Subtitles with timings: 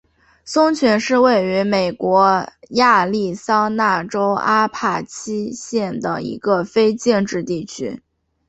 [0.43, 8.01] 松泉是位于美国亚利桑那州阿帕契县的一个非建制地区。